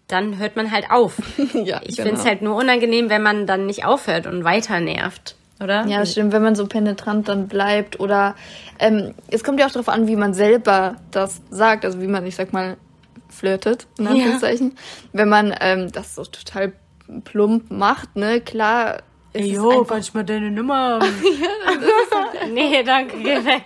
[0.09, 1.17] dann hört man halt auf.
[1.55, 2.09] ja, Ich genau.
[2.09, 5.37] finde es halt nur unangenehm, wenn man dann nicht aufhört und weiter nervt.
[5.63, 5.87] oder?
[5.87, 8.35] Ja, stimmt, wenn man so penetrant dann bleibt oder
[8.79, 12.27] ähm, es kommt ja auch darauf an, wie man selber das sagt, also wie man,
[12.27, 12.77] ich sag mal,
[13.29, 14.77] flirtet, in Anführungszeichen.
[15.13, 16.73] Wenn man ähm, das so total
[17.25, 19.03] plump macht, ne, klar.
[19.33, 21.23] Ist es Jo, einfach- kann ich mal deine Nummer haben?
[22.53, 23.65] nee, danke, geh weg.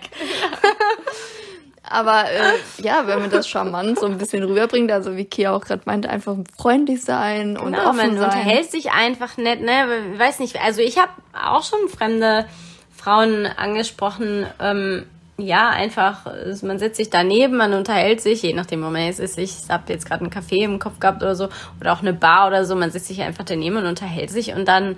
[1.89, 5.63] Aber äh, ja, wenn man das charmant so ein bisschen rüberbringt, also wie Kia auch
[5.63, 8.25] gerade meinte, einfach freundlich sein und Genau, offen man sein.
[8.25, 9.85] unterhält sich einfach nett, ne?
[10.17, 12.45] Weiß nicht, also ich habe auch schon fremde
[12.93, 15.05] Frauen angesprochen, ähm,
[15.37, 16.25] ja, einfach,
[16.63, 19.37] man setzt sich daneben, man unterhält sich, je nachdem, wo man jetzt ist.
[19.37, 21.47] Ich habe jetzt gerade einen Kaffee im Kopf gehabt oder so,
[21.79, 24.67] oder auch eine Bar oder so, man setzt sich einfach daneben und unterhält sich und
[24.67, 24.97] dann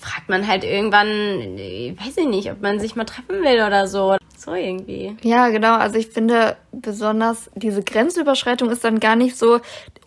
[0.00, 3.86] fragt man halt irgendwann, äh, weiß ich nicht, ob man sich mal treffen will oder
[3.86, 4.16] so.
[4.36, 5.16] So irgendwie.
[5.22, 5.76] Ja, genau.
[5.76, 9.60] Also ich finde besonders diese Grenzüberschreitung ist dann gar nicht so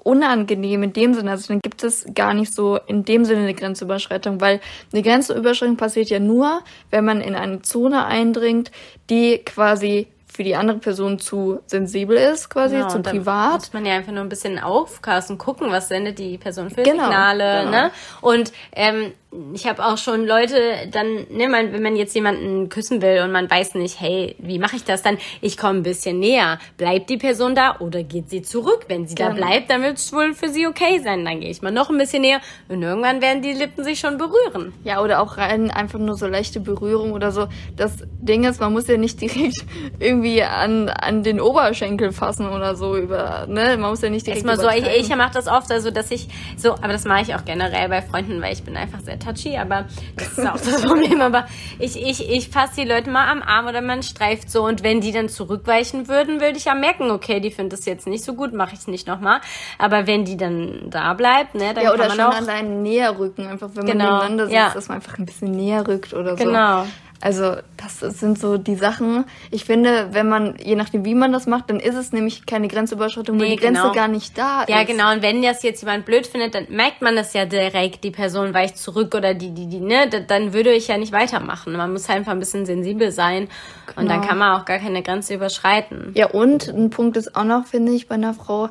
[0.03, 1.31] unangenehm in dem Sinne.
[1.31, 4.59] Also dann gibt es gar nicht so in dem Sinne eine Grenzüberschreitung, weil
[4.93, 8.71] eine Grenzüberschreitung passiert ja nur, wenn man in eine Zone eindringt,
[9.09, 13.53] die quasi für die andere Person zu sensibel ist, quasi Genau, zu privat.
[13.53, 17.05] muss man ja einfach nur ein bisschen aufpassen, gucken, was sendet die Person für Genau,
[17.05, 17.71] Signale, genau.
[17.71, 17.91] ne?
[18.19, 19.13] Und ähm,
[19.53, 20.57] ich habe auch schon Leute,
[20.91, 24.59] dann, ne, man, wenn man jetzt jemanden küssen will und man weiß nicht, hey, wie
[24.59, 25.17] mache ich das dann?
[25.41, 26.59] Ich komme ein bisschen näher.
[26.77, 28.85] Bleibt die Person da oder geht sie zurück?
[28.87, 29.37] Wenn sie da Genau.
[29.47, 31.25] bleibt, dann wird es wohl für sie okay sein.
[31.25, 34.17] Dann gehe ich mal noch ein bisschen näher und irgendwann werden die Lippen sich schon
[34.17, 34.73] berühren.
[34.83, 37.47] Ja, oder auch rein einfach nur so leichte Berührung oder so.
[37.75, 39.55] Das Ding ist, man muss ja nicht direkt
[39.99, 43.77] irgendwie an, an den Oberschenkel fassen oder so über, ne?
[43.77, 46.27] Man muss ja nicht direkt Erstmal so, ich, ich mache das oft, also dass ich
[46.57, 49.57] so, aber das mache ich auch generell bei Freunden, weil ich bin einfach sehr touchy,
[49.57, 49.85] aber
[50.15, 51.21] das ist auch das Problem.
[51.21, 51.45] Aber
[51.79, 55.01] ich, ich, ich fasse die Leute mal am Arm oder man streift so und wenn
[55.01, 58.33] die dann zurückweichen würden, würde ich ja merken, okay, die findet das jetzt nicht so
[58.35, 59.39] gut, mache ich es nicht nochmal.
[59.79, 62.37] Aber wenn die dann da bleibt, ne, dann Ja, oder kann schon man auch.
[62.37, 64.71] allein näher rücken, einfach wenn Genau, man nebeneinander sitzt, ja.
[64.73, 66.43] dass man einfach ein bisschen näher rückt oder so.
[66.43, 66.85] Genau.
[67.21, 69.25] Also das sind so die Sachen.
[69.49, 72.67] Ich finde, wenn man, je nachdem wie man das macht, dann ist es nämlich keine
[72.67, 73.93] Grenzüberschreitung, weil Nee, die Grenze genau.
[73.93, 74.87] gar nicht da Ja, ist.
[74.87, 75.11] genau.
[75.11, 78.03] Und wenn das jetzt jemand blöd findet, dann merkt man das ja direkt.
[78.03, 80.07] Die Person weicht zurück oder die, die, die, ne?
[80.09, 81.73] Da- Dann würde ich ja nicht weitermachen.
[81.73, 83.47] Man muss halt einfach ein bisschen sensibel sein.
[83.95, 84.27] Und dann Genau.
[84.27, 86.11] kann man auch gar keine Grenze überschreiten.
[86.15, 88.69] Ja, und ein Punkt ist auch noch, finde ich, bei einer Frau,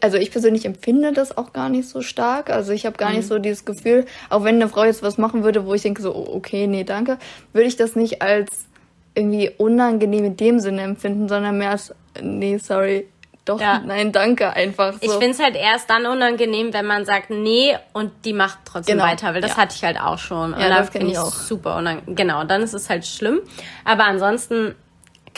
[0.00, 2.50] also ich persönlich empfinde das auch gar nicht so stark.
[2.50, 3.16] Also ich habe gar Mhm.
[3.16, 6.02] nicht so dieses Gefühl, auch wenn eine Frau jetzt was machen würde, wo ich denke
[6.02, 7.18] so, oh, okay, nee, danke,
[7.52, 8.66] würde ich das nicht als
[9.14, 13.08] irgendwie unangenehm in dem Sinne empfinden, sondern mehr als, nee, sorry,
[13.44, 13.78] doch, Ja.
[13.78, 14.98] nein, danke, einfach so.
[15.00, 18.98] Ich finde es halt erst dann unangenehm, wenn man sagt, nee, und die macht trotzdem
[18.98, 19.56] Genau, weiter, weil das ja.
[19.56, 20.52] hatte ich halt auch schon.
[20.52, 21.32] Und Ja, da das finde ich ich auch.
[21.32, 22.14] super unangenehm.
[22.14, 23.40] Genau, dann ist es halt schlimm.
[23.86, 24.74] Aber ansonsten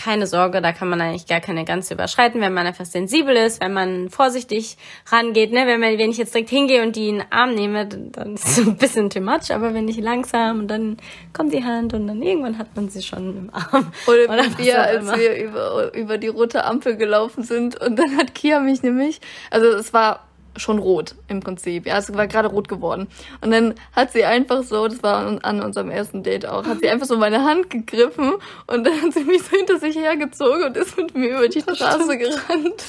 [0.01, 3.61] keine Sorge, da kann man eigentlich gar keine Grenze überschreiten, wenn man einfach sensibel ist,
[3.61, 4.79] wenn man vorsichtig
[5.13, 5.53] rangeht.
[5.53, 5.67] Ne?
[5.67, 8.47] Wenn, man, wenn ich jetzt direkt hingehe und die in den Arm nehme, dann ist
[8.47, 9.53] es ein bisschen too much.
[9.53, 10.97] Aber wenn ich langsam und dann
[11.35, 13.93] kommt die Hand und dann irgendwann hat man sie schon im Arm.
[14.07, 15.19] Oder, was wie wir, als immer.
[15.19, 19.67] wir über, über die rote Ampel gelaufen sind und dann hat Kia mich nämlich, also
[19.67, 23.09] es war schon rot im Prinzip, ja, es war gerade rot geworden.
[23.41, 26.81] Und dann hat sie einfach so, das war an, an unserem ersten Date auch, hat
[26.81, 28.33] sie einfach so meine Hand gegriffen
[28.67, 31.61] und dann hat sie mich so hinter sich hergezogen und ist mit mir über die
[31.61, 32.85] Straße gerannt.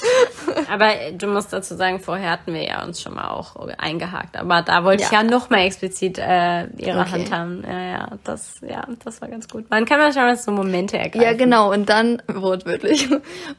[0.70, 4.36] Aber äh, du musst dazu sagen, vorher hatten wir ja uns schon mal auch eingehakt.
[4.36, 5.22] Aber da wollte ich Ja.
[5.22, 7.10] ja noch mal explizit äh, ihre Okay.
[7.10, 7.64] Hand haben.
[7.66, 9.68] Ja, ja, das, ja, das war ganz gut.
[9.70, 11.22] Man kann manchmal so Momente ergreifen.
[11.22, 11.72] Ja, genau.
[11.72, 13.08] Und dann, wortwörtlich.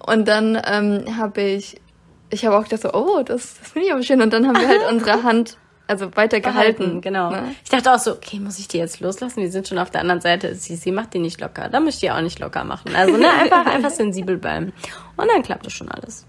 [0.06, 1.80] Und dann ähm, habe ich,
[2.34, 4.22] ich habe auch gedacht so, oh, das, das finde ich aber schön.
[4.22, 6.80] Und dann haben wir halt unsere Hand, also weiter gehalten.
[6.80, 7.30] Gehalten, genau.
[7.32, 7.56] Ne?
[7.64, 9.42] Ich dachte auch so, okay, muss ich die jetzt loslassen?
[9.42, 10.56] Wir sind schon auf der anderen Seite.
[10.56, 11.70] Sie, sie macht die nicht locker.
[11.70, 12.96] Da müsst ihr auch nicht locker machen.
[12.96, 14.74] Also ne, einfach, einfach sensibel bleiben.
[15.16, 16.26] Und dann klappt das schon alles.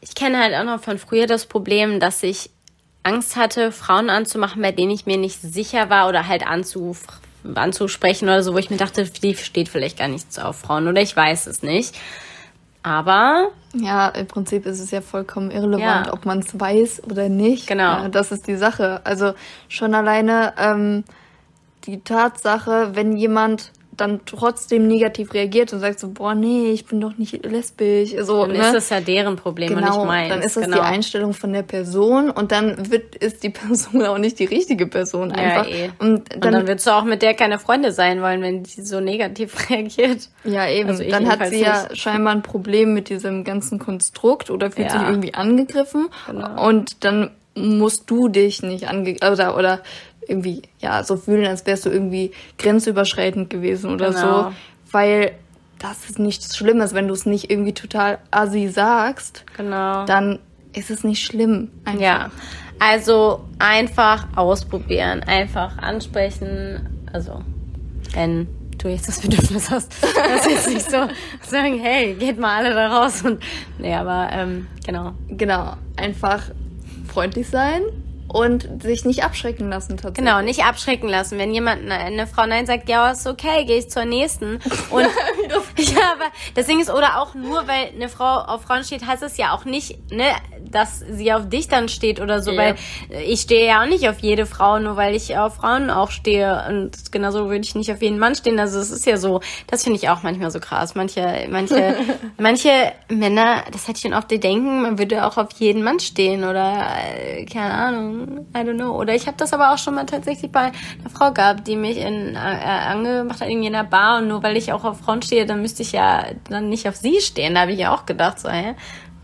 [0.00, 2.50] Ich kenne halt auch noch von früher das Problem, dass ich
[3.04, 6.96] Angst hatte, Frauen anzumachen, bei denen ich mir nicht sicher war oder halt anzu,
[7.54, 11.00] anzusprechen oder so, wo ich mir dachte, die steht vielleicht gar nichts auf Frauen oder
[11.02, 11.94] ich weiß es nicht.
[12.82, 16.12] Aber Ja, im Prinzip ist es ja vollkommen irrelevant, Ja.
[16.12, 17.66] ob man es weiß oder nicht.
[17.68, 18.02] Genau.
[18.02, 19.00] Ja, das ist die Sache.
[19.04, 19.32] Also
[19.68, 21.04] schon alleine ähm,
[21.84, 27.00] die Tatsache, wenn jemand dann trotzdem negativ reagiert und sagt so, boah, nee, ich bin
[27.00, 28.14] doch nicht lesbisch.
[28.22, 28.62] So, dann ne?
[28.64, 30.30] ist das ja deren Problem und nicht Genau, meins.
[30.30, 30.78] dann ist das genau.
[30.78, 34.86] die Einstellung von der Person und dann wird, ist die Person auch nicht die richtige
[34.86, 35.66] Person einfach.
[35.68, 35.90] Ja, eh.
[35.98, 38.80] Und Und dann, dann würdest du auch mit der keine Freunde sein wollen, wenn die
[38.80, 40.28] so negativ reagiert.
[40.44, 44.48] ja eben, also dann hat sie jedenfalls ja scheinbar ein Problem mit diesem ganzen Konstrukt
[44.50, 45.00] oder fühlt Ja.
[45.00, 46.66] sich irgendwie angegriffen Genau.
[46.66, 49.80] und dann musst du dich nicht ange oder oder
[50.28, 54.42] irgendwie ja so fühlen, als wärst du irgendwie grenzüberschreitend gewesen oder Genau.
[54.50, 54.52] so,
[54.92, 55.32] weil
[55.78, 60.04] das ist nichts Schlimmes, wenn du es nicht irgendwie total assi sagst, Genau.
[60.06, 60.38] dann
[60.74, 61.70] ist es nicht schlimm.
[61.84, 62.00] Einfach.
[62.00, 62.30] Ja.
[62.78, 67.42] Also einfach ausprobieren, einfach ansprechen, Also,
[68.14, 71.06] wenn du jetzt das Bedürfnis hast, das jetzt nicht so
[71.48, 73.42] sagen, hey, geht mal alle da raus und
[73.78, 75.12] nee, aber ähm, genau.
[75.28, 76.42] Genau, einfach
[77.12, 77.82] freundlich sein
[78.32, 80.24] und sich nicht abschrecken lassen tatsächlich.
[80.24, 81.38] Genau, nicht abschrecken lassen.
[81.38, 84.58] Wenn jemand eine, eine Frau nein sagt, ja, ist okay, gehe ich zur nächsten.
[84.90, 85.02] Und
[85.76, 89.22] ja, aber das Ding ist, oder auch nur, weil eine Frau auf Frauen steht, heißt
[89.22, 90.32] es ja auch nicht, ne,
[90.70, 92.58] dass sie auf dich dann steht oder so, ja.
[92.58, 92.74] weil
[93.26, 96.64] ich stehe ja auch nicht auf jede Frau, nur weil ich auf Frauen auch stehe.
[96.68, 98.58] Und genauso würde ich nicht auf jeden Mann stehen.
[98.58, 100.94] Also es ist ja so, das finde ich auch manchmal so krass.
[100.94, 101.96] Manche, manche,
[102.38, 106.00] manche Männer, das hätte ich schon oft, die denken, man würde auch auf jeden Mann
[106.00, 108.21] stehen oder äh, keine Ahnung.
[108.22, 108.98] I don't know.
[108.98, 111.98] Oder ich habe das aber auch schon mal tatsächlich bei einer Frau gehabt, die mich
[111.98, 115.22] in, äh, angemacht hat irgendwie in einer Bar und nur weil ich auch auf Frauen
[115.22, 117.54] stehe, dann müsste ich ja dann nicht auf sie stehen.
[117.54, 118.74] Da habe ich ja auch gedacht, so, hä?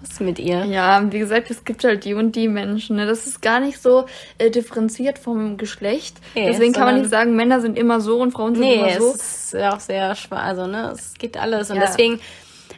[0.01, 0.65] Was ist mit ihr?
[0.65, 2.97] Ja, wie gesagt, es gibt halt die und die Menschen.
[2.97, 3.07] Ne?
[3.07, 4.07] Das ist gar nicht so
[4.39, 6.19] äh, differenziert vom Geschlecht.
[6.37, 8.93] Nee, Deswegen kann man nicht sagen, Männer sind immer so und Frauen sind nee, immer
[8.93, 9.09] so.
[9.09, 10.39] Nee, es ist auch sehr schwer.
[10.39, 11.71] Also, ne, es geht alles.
[11.71, 11.83] Und ja.
[11.83, 12.21] deswegen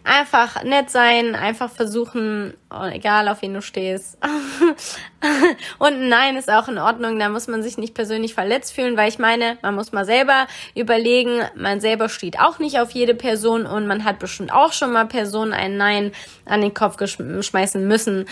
[0.05, 2.55] einfach nett sein, einfach versuchen,
[2.93, 4.19] egal auf wen du stehst.
[5.79, 9.09] und nein ist auch in Ordnung, da muss man sich nicht persönlich verletzt fühlen, weil
[9.09, 13.67] ich meine, man muss mal selber überlegen, man selber steht auch nicht auf jede Person
[13.67, 16.13] und man hat bestimmt auch schon mal Personen ein Nein
[16.47, 18.27] an den Kopf schmeißen müssen.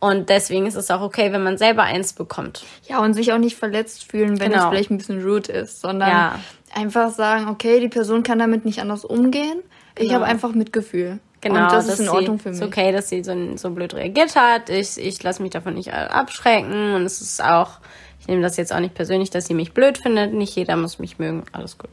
[0.00, 2.64] Und deswegen ist es auch okay, wenn man selber eins bekommt.
[2.86, 4.64] Ja, und sich auch nicht verletzt fühlen, wenn genau.
[4.64, 6.38] es vielleicht ein bisschen rude ist, sondern ja.
[6.74, 9.62] einfach sagen, okay, die Person kann damit nicht anders umgehen
[9.96, 10.30] ich habe genau.
[10.30, 11.20] einfach Mitgefühl.
[11.40, 12.58] Genau, und das ist in Ordnung für mich.
[12.58, 14.70] Ist okay, dass sie so, so blöd reagiert hat.
[14.70, 16.94] Ich, ich lasse mich davon nicht abschrecken.
[16.94, 17.80] Und es ist auch,
[18.18, 20.32] ich nehme das jetzt auch nicht persönlich, dass sie mich blöd findet.
[20.32, 21.44] Nicht jeder muss mich mögen.
[21.52, 21.90] Alles gut.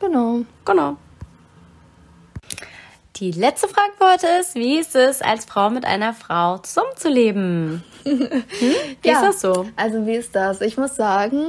[0.00, 0.40] Genau.
[0.64, 0.96] Genau.
[3.16, 7.84] Die letzte Frage heute ist, wie ist es, als Frau mit einer Frau zusammenzuleben?
[8.04, 8.28] Hm?
[9.00, 9.66] Wie ja, ist das so?
[9.76, 10.60] Also wie ist das?
[10.60, 11.42] Ich muss sagen,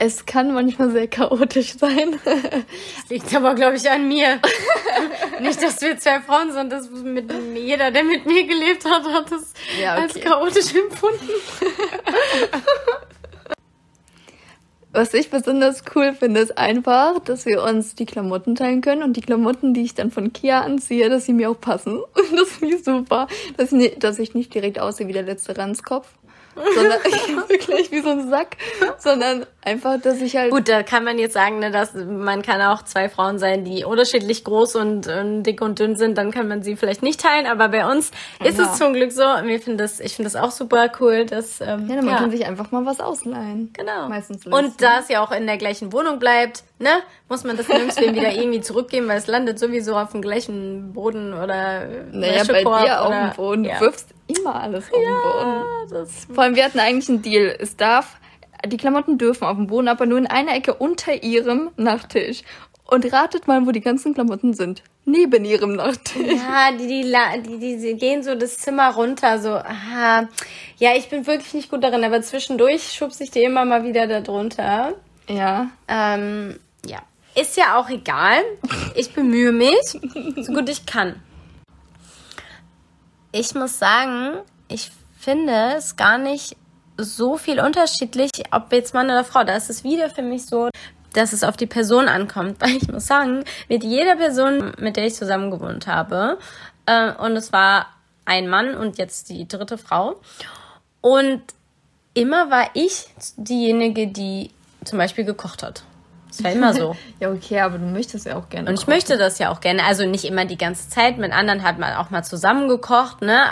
[0.00, 2.18] es kann manchmal sehr chaotisch sein.
[2.24, 2.36] Das
[3.10, 4.40] liegt aber, glaube ich, an mir.
[5.40, 6.70] Nicht, dass wir zwei Frauen sind.
[6.70, 10.02] Das mit jeder, der mit mir gelebt hat, hat es ja, okay.
[10.02, 11.28] als chaotisch empfunden.
[14.90, 19.16] Was ich besonders cool finde, ist einfach, dass wir uns die Klamotten teilen können und
[19.16, 22.00] die Klamotten, die ich dann von Kia anziehe, dass sie mir auch passen.
[22.34, 26.08] Das finde ich super, dass ich, dass ich nicht direkt aussehe wie der letzte Ranzkopf
[26.74, 26.98] sondern
[27.48, 28.56] wirklich wie so ein Sack,
[28.98, 30.50] sondern einfach, dass ich halt.
[30.50, 33.84] Gut, da kann man jetzt sagen, ne, dass man kann auch zwei Frauen sein, die
[33.84, 37.46] unterschiedlich groß und, und dick und dünn sind, dann kann man sie vielleicht nicht teilen,
[37.46, 38.10] aber bei uns
[38.44, 38.64] ist ja.
[38.64, 39.22] es zum Glück so.
[39.22, 42.20] Wir finden das, ich finde das auch super cool, dass ähm, ja, dann ja.
[42.20, 43.72] man sich einfach mal was ausleihen.
[43.72, 44.08] Genau.
[44.08, 44.46] Meistens.
[44.46, 46.90] Und da es ja auch in der gleichen Wohnung bleibt, ne,
[47.28, 51.34] muss man das nirgendwo wieder irgendwie zurückgeben, weil es landet sowieso auf dem gleichen Boden
[51.34, 53.64] oder naja, bei dir auf dem Boden.
[53.64, 53.80] Ja.
[53.80, 56.06] Wirfst immer alles auf ja, den Boden.
[56.34, 57.56] Vor allem, wir hatten eigentlich einen Deal.
[57.58, 58.16] Es darf,
[58.66, 62.42] die Klamotten dürfen auf dem Boden, aber nur in einer Ecke unter ihrem Nachttisch.
[62.90, 64.82] Und ratet mal, wo die ganzen Klamotten sind.
[65.04, 66.40] Neben ihrem Nachttisch.
[66.40, 70.28] Ja, die, die, die, die, die gehen so das Zimmer runter, so, aha.
[70.78, 74.06] Ja, ich bin wirklich nicht gut darin, aber zwischendurch schubse ich die immer mal wieder
[74.06, 74.94] da drunter.
[75.28, 75.70] Ja.
[75.86, 77.00] Ähm, ja.
[77.34, 78.42] Ist ja auch egal.
[78.94, 79.98] Ich bemühe mich,
[80.36, 81.22] so gut ich kann
[83.32, 84.38] ich muss sagen,
[84.68, 86.56] ich finde es gar nicht
[86.96, 89.44] so viel unterschiedlich, ob jetzt Mann oder Frau.
[89.44, 90.68] Da ist es wieder für mich so,
[91.12, 92.56] dass es auf die Person ankommt.
[92.60, 96.38] Weil ich muss sagen, mit jeder Person, mit der ich zusammen gewohnt habe,
[96.86, 97.86] äh, und es war
[98.24, 100.20] ein Mann und jetzt die dritte Frau.
[101.00, 101.42] Und
[102.14, 104.50] immer war ich diejenige, die
[104.84, 105.82] zum Beispiel gekocht hat.
[106.38, 106.96] Das war immer so.
[107.20, 108.68] ja, okay, aber du möchtest ja auch gerne.
[108.68, 108.94] Und ich kochen.
[108.94, 109.84] möchte das ja auch gerne.
[109.84, 111.18] Also nicht immer die ganze Zeit.
[111.18, 113.44] Mit anderen hat man auch mal zusammen gekocht, ne?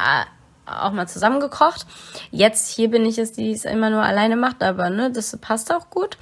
[0.66, 1.87] Auch mal zusammen gekocht.
[2.31, 5.72] Jetzt hier bin ich es, die es immer nur alleine macht, aber ne, das passt
[5.72, 6.18] auch gut.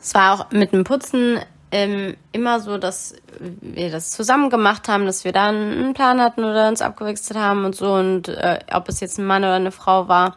[0.00, 1.38] Es war auch mit dem Putzen
[1.70, 6.44] ähm, immer so, dass wir das zusammen gemacht haben, dass wir da einen Plan hatten
[6.44, 7.94] oder uns abgewechselt haben und so.
[7.94, 10.34] Und äh, ob es jetzt ein Mann oder eine Frau war.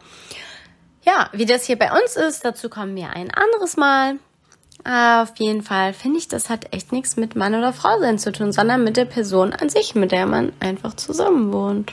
[1.04, 4.16] Ja, wie das hier bei uns ist, dazu kommen wir ein anderes Mal.
[4.88, 8.20] Aber auf jeden Fall finde ich, das hat echt nichts mit Mann oder Frau sein
[8.20, 11.92] zu tun, sondern mit der Person an sich, mit der man einfach zusammen wohnt.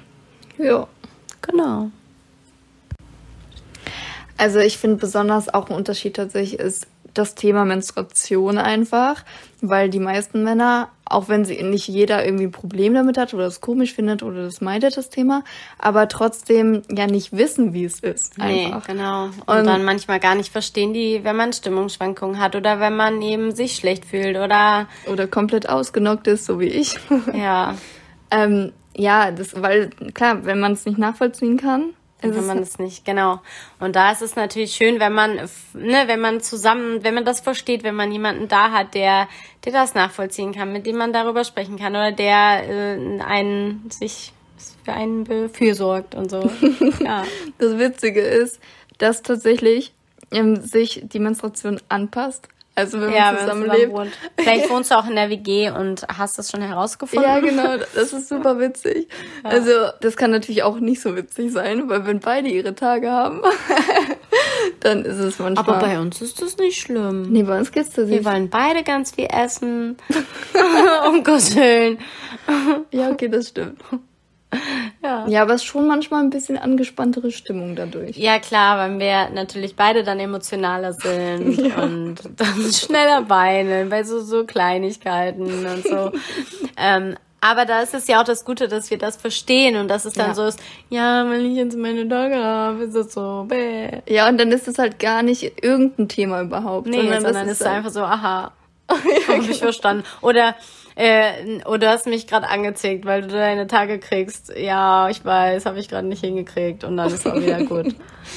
[0.59, 0.87] Ja.
[1.41, 1.89] Genau.
[4.37, 9.23] Also ich finde besonders auch ein Unterschied tatsächlich ist, das Thema Menstruation einfach,
[9.61, 13.45] weil die meisten Männer, auch wenn sie nicht jeder irgendwie ein Problem damit hat oder
[13.45, 15.43] es komisch findet oder das meidet das Thema,
[15.77, 18.39] aber trotzdem ja nicht wissen, wie es ist.
[18.39, 18.87] Einfach.
[18.87, 19.25] Nee, genau.
[19.25, 23.21] Und, und dann manchmal gar nicht verstehen die, wenn man Stimmungsschwankungen hat oder wenn man
[23.21, 26.97] eben sich schlecht fühlt oder oder komplett ausgenockt ist, so wie ich.
[27.33, 27.75] Ja.
[28.31, 32.59] ähm, ja, das, weil klar, wenn man es nicht nachvollziehen kann, Dann Es kann man
[32.59, 33.41] das nicht, genau.
[33.79, 35.35] Und da ist es natürlich schön, wenn man,
[35.73, 39.27] ne, wenn man zusammen, wenn man das versteht, wenn man jemanden da hat, der,
[39.65, 44.31] der das nachvollziehen kann, mit dem man darüber sprechen kann oder der äh, einen sich
[44.85, 46.49] für einen befürsorgt und so.
[47.03, 47.25] ja.
[47.57, 48.59] Das Witzige ist,
[48.97, 49.93] dass tatsächlich
[50.31, 52.47] ähm, sich die Menstruation anpasst.
[52.75, 53.75] Also wenn Ja, man zusammenlebt.
[53.75, 54.11] zusammen wohnt.
[54.39, 57.23] Vielleicht wohnst du auch in der WG und hast das schon herausgefunden.
[57.29, 59.07] Ja, genau, das ist super witzig.
[59.43, 63.41] Also, das kann natürlich auch nicht so witzig sein, weil wenn beide ihre Tage haben,
[64.79, 65.75] dann ist es manchmal.
[65.75, 67.23] Aber bei uns ist das nicht schlimm.
[67.31, 68.25] nee, bei uns geht's Wir tatsächlich.
[68.25, 69.97] wollen beide ganz viel essen.
[71.07, 71.99] um Gottes Willen.
[72.91, 73.81] Ja, okay, das stimmt.
[75.03, 75.27] Ja.
[75.27, 78.17] Ja, aber es ist schon manchmal ein bisschen angespanntere Stimmung dadurch.
[78.17, 84.19] Ja, klar, weil wir natürlich beide dann emotionaler sind und dann schneller weinen bei so,
[84.21, 86.11] so Kleinigkeiten und so.
[86.77, 90.05] ähm, aber da ist es ja auch das Gute, dass wir das verstehen und dass
[90.05, 90.33] es dann Ja.
[90.33, 94.01] so ist, ja, wenn ich jetzt meine Tage habe, ist es so, bäh.
[94.07, 96.87] Ja, und dann ist es halt gar nicht irgendein Thema überhaupt.
[96.87, 98.53] Nee, sondern, das ist es einfach so, aha,
[99.27, 100.05] hab ich verstanden.
[100.21, 100.55] Oder,
[100.95, 104.53] äh, oder du hast mich gerade angezickt, weil du deine Tage kriegst.
[104.57, 107.95] Ja, ich weiß, habe ich gerade nicht hingekriegt und dann ist auch wieder gut.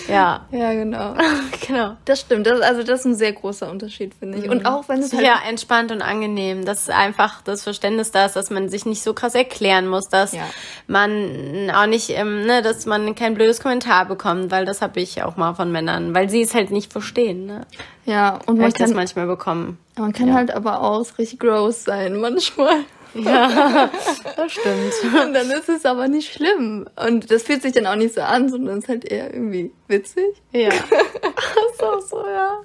[0.08, 1.14] Ja, Ja, genau.
[1.66, 1.96] genau.
[2.04, 2.46] Das stimmt.
[2.46, 4.50] Das, also das ist ein sehr großer Unterschied, finde ich.
[4.50, 6.64] Und auch wenn es halt Ja, entspannt und angenehm.
[6.64, 10.08] Das ist einfach das Verständnis da ist, dass man sich nicht so krass erklären muss,
[10.08, 10.42] dass Ja.
[10.86, 15.22] man auch nicht, ähm, ne, dass man kein blödes Kommentar bekommt, weil das habe ich
[15.22, 17.66] auch mal von Männern, weil sie es halt nicht verstehen, ne?
[18.06, 19.78] Ja, und man ich das kann, manchmal bekommen.
[19.98, 22.84] man kann halt aber auch richtig gross sein manchmal.
[23.16, 25.14] Das stimmt.
[25.24, 26.86] Und dann ist es aber nicht schlimm.
[26.96, 29.72] Und das fühlt sich dann auch nicht so an, sondern es ist halt eher irgendwie
[29.88, 30.42] witzig.
[30.52, 30.68] Ja.
[31.72, 32.60] ist auch so, ja.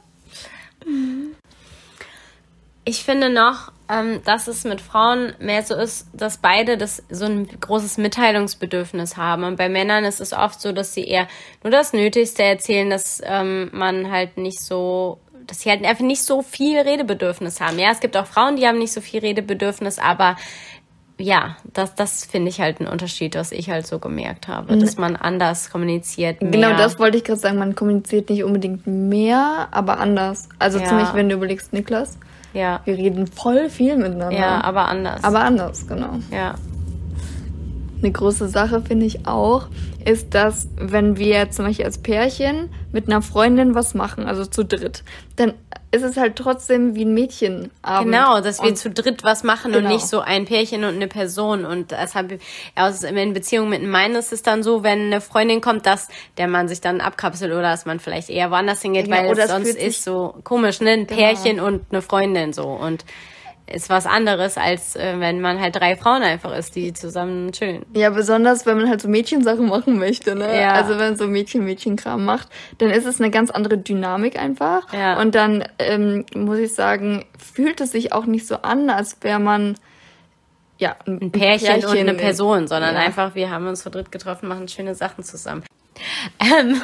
[2.83, 7.25] Ich finde noch, ähm, dass es mit Frauen mehr so ist, dass beide das so
[7.25, 9.43] ein großes Mitteilungsbedürfnis haben.
[9.43, 11.27] Und bei Männern ist es oft so, dass sie eher
[11.63, 16.23] nur das Nötigste erzählen, dass ähm, man halt nicht so, dass sie halt einfach nicht
[16.23, 17.77] so viel Redebedürfnis haben.
[17.79, 20.35] Ja, es gibt auch Frauen, die haben nicht so viel Redebedürfnis, aber
[21.17, 24.97] ja, das, das finde ich halt ein Unterschied, was ich halt so gemerkt habe, dass
[24.97, 26.41] man anders kommuniziert.
[26.41, 26.51] Mehr.
[26.51, 27.59] Genau, das wollte ich gerade sagen.
[27.59, 30.49] Man kommuniziert nicht unbedingt mehr, aber anders.
[30.57, 30.89] Also Ja.
[30.89, 32.17] Beispiel, wenn du überlegst, Niklas,
[32.53, 34.31] Ja, wir reden voll viel miteinander.
[34.31, 35.23] ja, aber anders.
[35.23, 36.17] aber anders, genau.
[36.31, 36.55] ja.
[38.01, 39.67] Eine große Sache finde ich auch,
[40.05, 44.65] ist, dass wenn wir zum Beispiel als Pärchen mit einer Freundin was machen, also zu
[44.65, 45.03] dritt,
[45.35, 45.53] dann
[45.91, 48.11] ist es halt trotzdem wie ein Mädchenabend.
[48.11, 49.89] Genau, dass wir Und- zu dritt was machen und Genau.
[49.93, 51.65] nicht so ein Pärchen und eine Person.
[51.65, 52.39] Und deshalb,
[52.75, 56.07] also in Beziehungen mit einem Mann ist es dann so, wenn eine Freundin kommt, dass
[56.37, 59.43] der Mann sich dann abkapselt oder dass man vielleicht eher woanders hingeht, Ja, weil oder
[59.43, 60.91] es sonst ist so komisch, ne?
[60.91, 61.19] Ein Genau.
[61.21, 62.63] Pärchen und eine Freundin so.
[62.67, 63.03] Und
[63.73, 67.85] ist was anderes, als äh, wenn man halt drei Frauen einfach ist, die zusammen chillen.
[67.93, 70.59] Ja, besonders wenn man halt so Mädchensachen machen möchte, ne?
[70.59, 70.73] Ja.
[70.73, 74.93] Also wenn man so Mädchen-Mädchen-Kram macht, dann ist es eine ganz andere Dynamik einfach.
[74.93, 75.19] Ja.
[75.19, 79.39] Und dann ähm, muss ich sagen, fühlt es sich auch nicht so an, als wäre
[79.39, 79.75] man
[80.77, 83.01] ja ein, ein Pärchen, und eine in- Person, sondern ja.
[83.01, 85.63] einfach, wir haben uns zu dritt getroffen, machen schöne Sachen zusammen.
[86.39, 86.81] Ähm,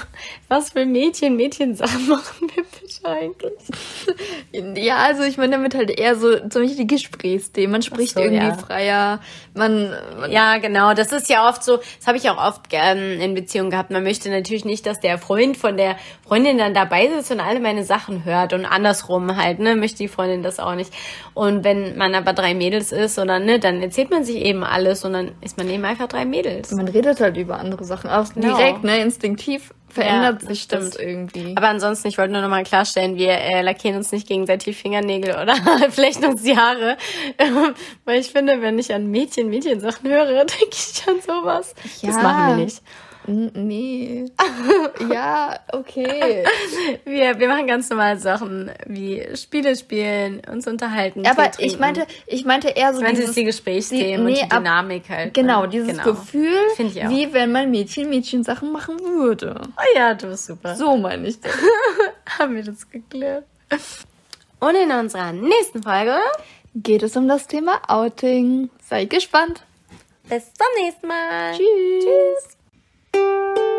[0.48, 4.84] was für Mädchen, Mädchen-Sachen machen wir bitte eigentlich?
[4.86, 7.72] Ja, also ich meine damit halt eher so zum Beispiel die Gesprächsthemen.
[7.72, 8.54] Man spricht so, irgendwie ja.
[8.54, 9.20] freier.
[9.56, 9.90] Man,
[10.20, 10.94] man Ja, genau.
[10.94, 13.92] Das ist ja oft so, das habe ich auch oft ähm, in Beziehungen gehabt.
[13.92, 17.60] Man möchte natürlich nicht, dass der Freund von der Freundin dann dabei sitzt und alle
[17.60, 20.94] meine Sachen hört und andersrum halt, ne, möchte die Freundin das auch nicht.
[21.34, 25.04] Und wenn man aber drei Mädels ist, oder ne, dann erzählt man sich eben alles
[25.04, 26.72] und dann ist man eben einfach drei Mädels.
[26.72, 28.10] man redet halt über andere Sachen.
[28.10, 28.56] Auch Genau.
[28.56, 31.56] direkt, ne, instinktiv verändert Ja, sich das das irgendwie.
[31.56, 35.32] Aber ansonsten, ich wollte nur noch mal klarstellen, wir äh, lackieren uns nicht gegenseitig Fingernägel
[35.42, 35.56] oder
[35.92, 36.98] flechten uns die Haare.
[38.06, 41.74] Weil ich finde, wenn ich an Mädchen, Mädchen-Sachen höre, denke ich an sowas.
[41.84, 42.22] Das Ja.
[42.22, 42.82] machen wir nicht.
[43.28, 44.26] Nee.
[45.12, 46.44] ja, okay.
[47.04, 51.26] Wir, wir machen ganz normale Sachen wie Spiele spielen, uns unterhalten.
[51.28, 54.52] Aber ich meinte, ich meinte eher so ich meinte dieses, die Gesprächsthemen die- nee, und
[54.52, 55.34] die Dynamik halt.
[55.34, 55.70] genau, ne?
[55.70, 56.04] dieses Genau.
[56.04, 59.60] Gefühl, wie wenn man Mädchen Mädchen Sachen machen würde.
[59.78, 60.76] Oh ja, du bist super.
[60.76, 61.52] So meine ich das.
[62.40, 63.44] haben wir das geklärt.
[64.60, 66.16] Und in unserer nächsten Folge,
[66.76, 68.70] Geht es um das Thema Outing.
[68.88, 69.64] Seid gespannt.
[70.30, 71.54] bis zum nächsten Mal.
[71.54, 72.04] Tschüss.
[72.04, 72.57] Tschüss.
[73.18, 73.77] Thank you.